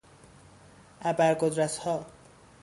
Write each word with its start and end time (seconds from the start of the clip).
ابر 1.01 1.33
قدرتها 1.33 2.05